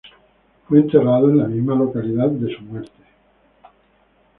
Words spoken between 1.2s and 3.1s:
en la misma localidad de su muerte.